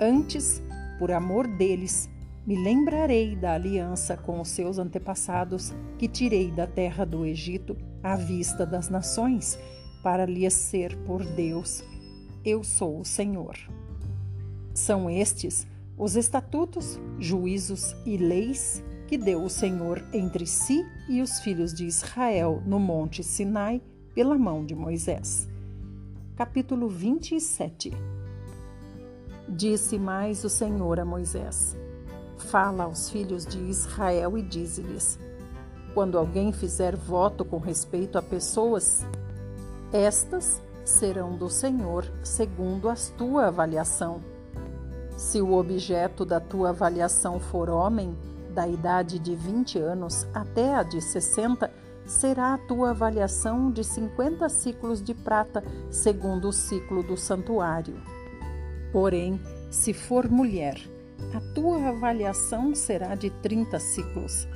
[0.00, 0.62] Antes,
[0.98, 2.08] por amor deles,
[2.46, 8.16] me lembrarei da aliança com os seus antepassados que tirei da terra do Egito à
[8.16, 9.58] vista das nações
[10.02, 11.84] para lhes ser por Deus.
[12.42, 13.56] Eu sou o Senhor.
[14.72, 15.66] São estes
[15.98, 21.86] os estatutos, juízos e leis que deu o Senhor entre si e os filhos de
[21.86, 23.80] Israel no Monte Sinai
[24.14, 25.48] pela mão de Moisés.
[26.34, 27.92] Capítulo 27
[29.48, 31.76] Disse mais o Senhor a Moisés:
[32.36, 35.18] Fala aos filhos de Israel e dize-lhes:
[35.94, 39.06] Quando alguém fizer voto com respeito a pessoas
[39.92, 44.20] estas serão do Senhor segundo a tua avaliação.
[45.16, 48.16] Se o objeto da tua avaliação for homem,
[48.56, 51.70] da idade de 20 anos até a de 60,
[52.06, 58.00] será a tua avaliação de 50 ciclos de prata, segundo o ciclo do santuário.
[58.92, 59.38] Porém,
[59.70, 60.80] se for mulher,
[61.34, 64.48] a tua avaliação será de 30 ciclos.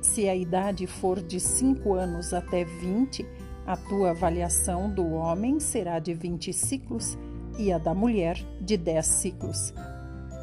[0.00, 3.26] Se a idade for de 5 anos até 20,
[3.66, 7.18] a tua avaliação do homem será de 20 ciclos
[7.58, 9.74] e a da mulher de 10 ciclos.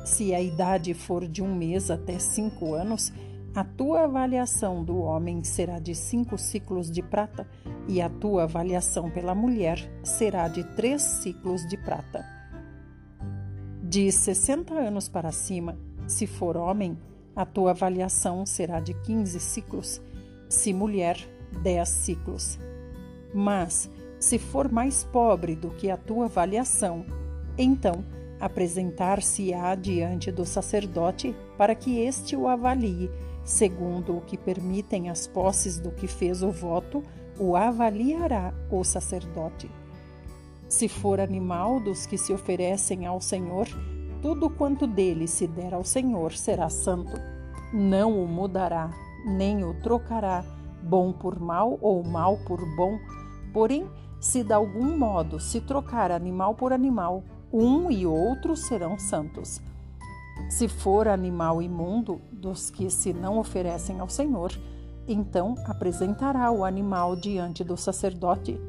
[0.04, 3.14] Se a idade for de um mês até cinco anos,
[3.56, 7.47] a tua avaliação do homem será de cinco ciclos de prata
[7.88, 12.26] e a tua avaliação pela mulher será de três ciclos de prata.
[13.82, 15.78] De 60 anos para cima,
[16.08, 16.97] se for homem,
[17.36, 20.01] a tua avaliação será de 15 ciclos,
[20.49, 21.18] se mulher,
[21.62, 22.60] dez ciclos.
[23.34, 23.89] Mas,
[24.20, 27.06] se for mais pobre do que a tua avaliação,
[27.58, 28.04] então
[28.44, 33.10] apresentar-se-á diante do sacerdote para que este o avalie,
[33.41, 37.02] segundo o que permitem as posses do que fez o voto,
[37.39, 39.72] o avaliará o sacerdote.
[40.68, 43.66] Se for animal dos que se oferecem ao Senhor,
[44.22, 47.14] tudo quanto dele se der ao Senhor será santo.
[47.74, 48.91] Não o mudará,
[49.26, 50.44] nem o trocará,
[50.82, 53.00] bom por mal ou mal por bom.
[53.54, 53.89] Porém,
[54.20, 57.24] se de algum modo se trocar animal por animal,
[57.54, 59.62] um e outro serão santos.
[60.49, 64.51] Se for animal imundo dos que se não oferecem ao Senhor,
[65.08, 68.60] então apresentará o animal diante do sacerdote.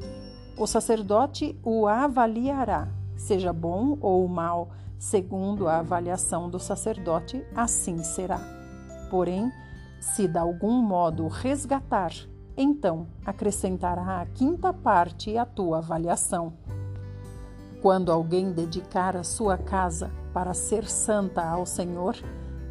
[0.55, 4.69] O sacerdote o avaliará, seja bom ou mal,
[4.99, 8.39] segundo a avaliação do sacerdote, assim será.
[9.09, 9.51] Porém,
[9.99, 12.11] se de algum modo resgatar,
[12.55, 16.53] então acrescentará a quinta parte à tua avaliação.
[17.81, 22.15] Quando alguém dedicar a sua casa para ser santa ao Senhor,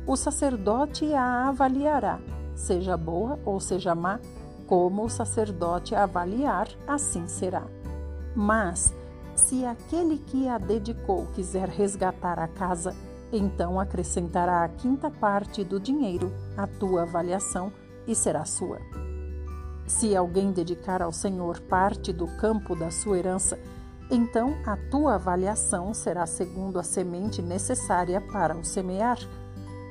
[0.07, 2.21] o sacerdote a avaliará,
[2.55, 4.21] seja boa ou seja má,
[4.67, 7.65] como o sacerdote avaliar, assim será.
[8.35, 8.95] Mas,
[9.35, 12.95] se aquele que a dedicou quiser resgatar a casa,
[13.33, 17.73] então acrescentará a quinta parte do dinheiro à tua avaliação
[18.07, 18.79] e será sua.
[19.87, 23.59] Se alguém dedicar ao Senhor parte do campo da sua herança,
[24.11, 29.19] então a tua avaliação será segundo a semente necessária para o semear.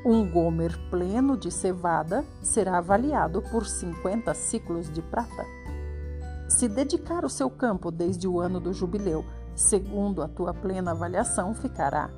[0.05, 5.45] Um gomer pleno de cevada será avaliado por 50 ciclos de prata.
[6.49, 11.53] Se dedicar o seu campo desde o ano do jubileu, segundo a tua plena avaliação,
[11.53, 12.09] ficará.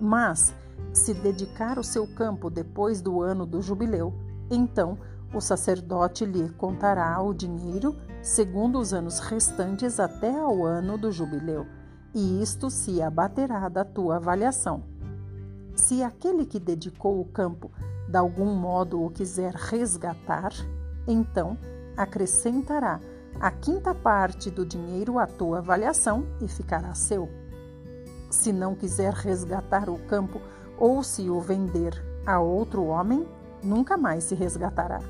[0.00, 0.54] Mas,
[0.92, 4.14] se dedicar o seu campo depois do ano do jubileu,
[4.50, 4.96] então
[5.34, 7.94] o sacerdote lhe contará o dinheiro
[8.28, 11.66] segundo os anos restantes até ao ano do jubileu,
[12.14, 14.82] e isto se abaterá da tua avaliação.
[15.74, 17.70] Se aquele que dedicou o campo
[18.06, 20.52] de algum modo o quiser resgatar,
[21.06, 21.56] então
[21.96, 23.00] acrescentará
[23.40, 27.30] a quinta parte do dinheiro à tua avaliação e ficará seu.
[28.30, 30.38] Se não quiser resgatar o campo
[30.78, 31.94] ou se o vender
[32.26, 33.26] a outro homem,
[33.62, 35.00] nunca mais se resgatará.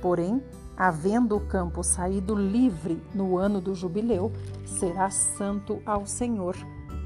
[0.00, 0.42] Porém,
[0.76, 4.32] havendo o campo saído livre no ano do jubileu,
[4.64, 6.56] será santo ao Senhor,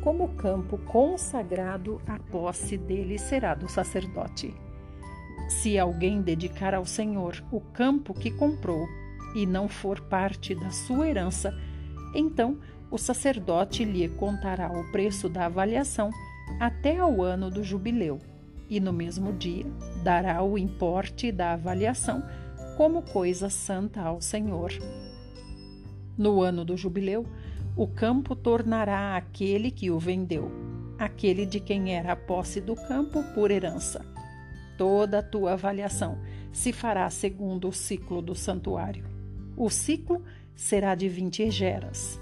[0.02, 4.54] como o campo consagrado, a posse dele será do sacerdote.
[5.48, 8.86] Se alguém dedicar ao Senhor o campo que comprou
[9.34, 11.52] e não for parte da sua herança,
[12.14, 12.58] então
[12.90, 16.10] o sacerdote lhe contará o preço da avaliação
[16.60, 18.20] até ao ano do jubileu,
[18.70, 19.66] e no mesmo dia
[20.02, 22.22] dará o importe da avaliação
[22.76, 24.70] como coisa santa ao Senhor.
[26.16, 27.26] No ano do jubileu,
[27.74, 30.50] o campo tornará aquele que o vendeu,
[30.98, 34.04] aquele de quem era a posse do campo por herança.
[34.76, 36.18] Toda a tua avaliação
[36.52, 39.06] se fará segundo o ciclo do santuário.
[39.56, 40.22] O ciclo
[40.54, 42.20] será de vinte egeras.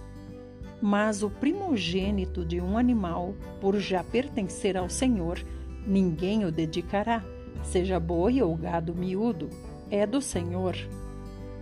[0.80, 5.40] Mas o primogênito de um animal, por já pertencer ao Senhor,
[5.84, 7.24] ninguém o dedicará,
[7.64, 9.48] seja boi ou gado miúdo,
[9.90, 10.76] é do Senhor.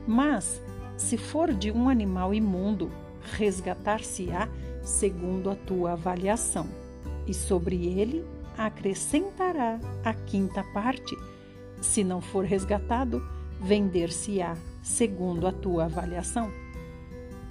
[0.07, 0.61] Mas,
[0.97, 2.91] se for de um animal imundo,
[3.37, 4.49] resgatar-se-á
[4.83, 6.67] segundo a tua avaliação,
[7.27, 8.25] e sobre ele
[8.57, 11.17] acrescentará a quinta parte.
[11.81, 13.23] Se não for resgatado,
[13.61, 16.51] vender-se-á segundo a tua avaliação.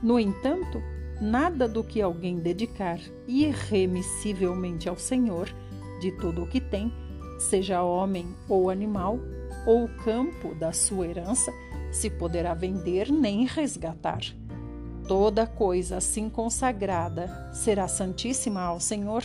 [0.03, 0.81] No entanto,
[1.21, 5.47] nada do que alguém dedicar irremissivelmente ao Senhor,
[5.99, 6.91] de todo o que tem,
[7.39, 9.19] seja homem ou animal,
[9.65, 11.51] ou o campo da sua herança
[11.91, 14.21] se poderá vender nem resgatar.
[15.07, 19.23] Toda coisa assim consagrada será santíssima ao Senhor.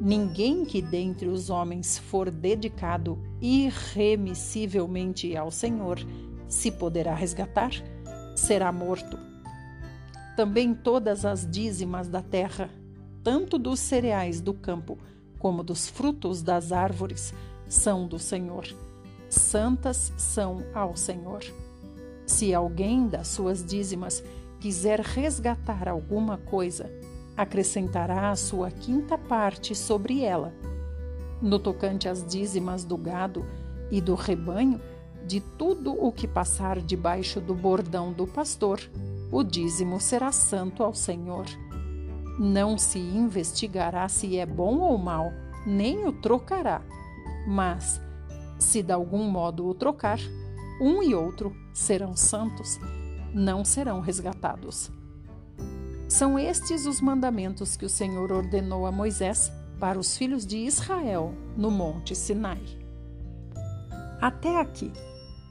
[0.00, 5.98] Ninguém que dentre os homens for dedicado irremissivelmente ao Senhor
[6.46, 7.70] se poderá resgatar,
[8.36, 9.18] será morto.
[10.36, 12.68] Também todas as dízimas da terra,
[13.24, 14.98] tanto dos cereais do campo
[15.38, 17.32] como dos frutos das árvores,
[17.68, 18.66] são do Senhor
[19.28, 21.42] santas são ao Senhor.
[22.26, 24.22] Se alguém das suas dízimas
[24.60, 26.90] quiser resgatar alguma coisa,
[27.36, 30.52] acrescentará a sua quinta parte sobre ela.
[31.40, 33.44] No tocante às dízimas do gado
[33.90, 34.80] e do rebanho,
[35.26, 38.80] de tudo o que passar debaixo do bordão do pastor,
[39.30, 41.46] o dízimo será santo ao Senhor.
[42.38, 45.32] Não se investigará se é bom ou mal,
[45.66, 46.80] nem o trocará,
[47.46, 48.00] mas
[48.58, 50.18] se de algum modo o trocar,
[50.80, 52.78] um e outro serão santos,
[53.32, 54.90] não serão resgatados.
[56.08, 59.50] São estes os mandamentos que o Senhor ordenou a Moisés
[59.80, 62.62] para os filhos de Israel no Monte Sinai.
[64.20, 64.92] Até aqui.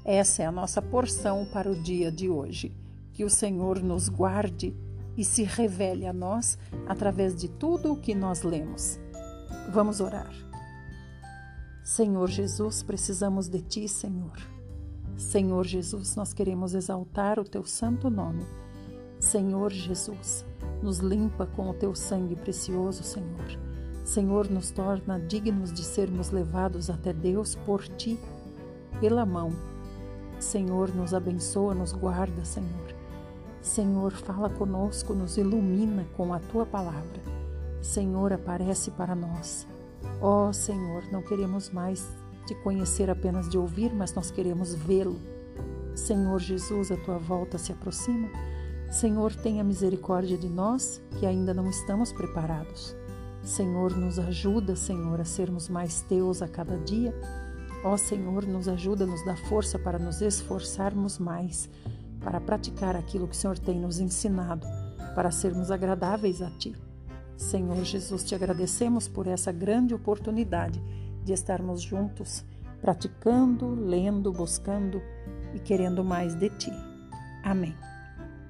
[0.04, 2.76] Essa é a nossa porção para o dia de hoje.
[3.12, 4.76] Que o Senhor nos guarde
[5.18, 9.00] e se revele a nós através de tudo o que nós lemos.
[9.72, 10.45] Vamos orar.
[11.86, 14.36] Senhor Jesus, precisamos de Ti, Senhor.
[15.16, 18.44] Senhor Jesus, nós queremos exaltar o Teu santo nome.
[19.20, 20.44] Senhor Jesus,
[20.82, 23.60] nos limpa com o Teu sangue precioso, Senhor.
[24.04, 28.20] Senhor, nos torna dignos de sermos levados até Deus por Ti,
[29.00, 29.52] pela mão.
[30.40, 32.96] Senhor, nos abençoa, nos guarda, Senhor.
[33.62, 37.22] Senhor, fala conosco, nos ilumina com a Tua palavra.
[37.80, 39.68] Senhor, aparece para nós.
[40.22, 42.08] Ó oh, Senhor, não queremos mais
[42.46, 45.20] te conhecer apenas de ouvir, mas nós queremos vê-lo.
[45.96, 48.30] Senhor Jesus, a tua volta se aproxima.
[48.92, 52.96] Senhor, tenha misericórdia de nós que ainda não estamos preparados.
[53.44, 57.14] Senhor, nos ajuda, Senhor, a sermos mais teus a cada dia.
[57.84, 61.70] Ó Senhor, nos ajuda, nos dá força para nos esforçarmos mais,
[62.20, 64.66] para praticar aquilo que o Senhor tem nos ensinado,
[65.14, 66.76] para sermos agradáveis a Ti.
[67.38, 70.82] Senhor Jesus, te agradecemos por essa grande oportunidade
[71.24, 72.46] de estarmos juntos,
[72.82, 75.02] praticando, lendo, buscando
[75.54, 76.72] e querendo mais de Ti.
[77.44, 77.76] Amém.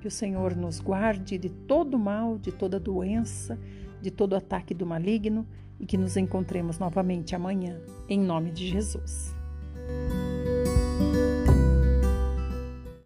[0.01, 3.57] Que o Senhor nos guarde de todo mal, de toda doença,
[4.01, 5.47] de todo ataque do maligno
[5.79, 9.33] e que nos encontremos novamente amanhã, em nome de Jesus.